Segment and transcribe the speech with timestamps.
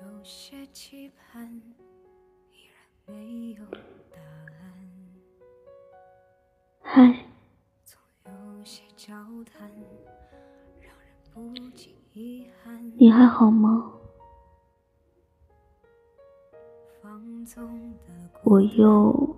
[0.00, 1.60] 有些期盼，
[2.50, 3.64] 依然没有
[4.10, 4.88] 答案。
[6.80, 7.26] 嗨，
[7.84, 9.12] 总有些交
[9.44, 9.70] 谈，
[10.80, 12.92] 让人不禁遗憾。
[12.96, 13.92] 你还好吗？
[18.44, 19.36] 我又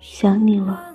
[0.00, 0.94] 想你了。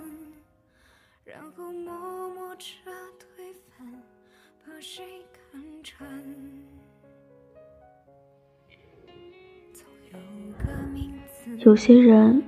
[11.60, 12.44] 有些人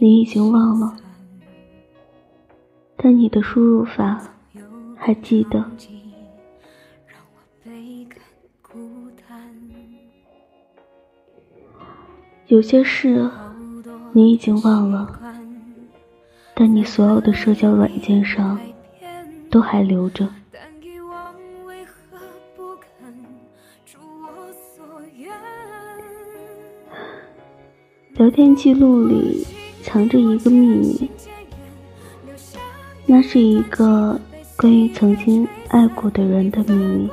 [0.00, 0.96] 你已经忘了，
[2.96, 4.20] 但你的输入法
[4.96, 5.64] 还记得。
[12.46, 13.30] 有些事
[14.12, 15.20] 你已经忘了，
[16.54, 18.58] 但你所有的社交软件上。
[19.50, 20.28] 都还留着。
[28.14, 29.44] 聊天记录里
[29.82, 31.10] 藏着一个秘密，
[33.06, 34.20] 那是一个
[34.56, 37.10] 关于曾经爱过的人的秘密。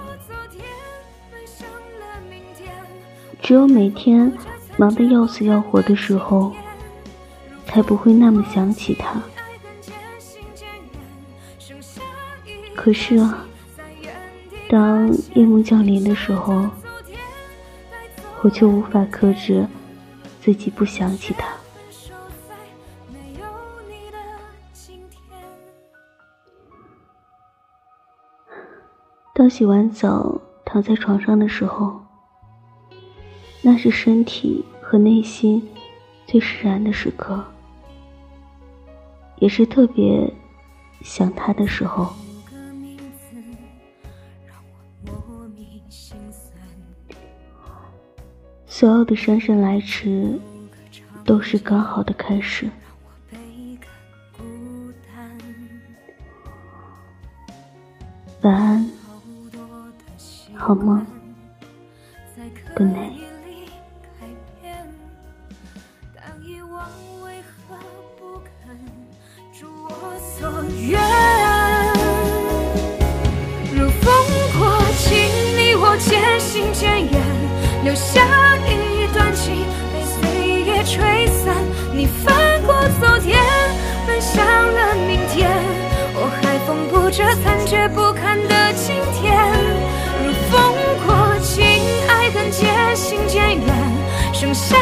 [3.41, 4.31] 只有每天
[4.77, 6.51] 忙得要死要活的时候，
[7.65, 9.19] 才不会那么想起他。
[12.75, 13.43] 可是啊，
[14.69, 16.69] 当夜幕降临的时候，
[18.43, 19.65] 我却无法克制
[20.41, 21.47] 自己不想起他。
[29.33, 32.01] 当洗完澡躺在床上的时候，
[33.61, 35.67] 那是身体和内心
[36.27, 37.43] 最释然的时刻，
[39.37, 40.31] 也是特别
[41.01, 42.11] 想他的时候。
[48.73, 50.39] 所有的姗姗来迟，
[51.25, 52.69] 都是刚好的开始。
[58.39, 58.89] 晚安，
[60.55, 61.05] 好梦
[62.73, 63.19] Good night
[79.33, 81.55] 情被岁月吹散。
[81.93, 83.39] 你翻过昨天，
[84.07, 85.49] 奔向了明天，
[86.15, 89.37] 我还缝补着残缺不堪的今天。
[90.23, 90.73] 如风
[91.05, 91.09] 过
[91.41, 91.63] 境，
[92.07, 93.65] 爱恨渐行渐远，
[94.33, 94.77] 剩下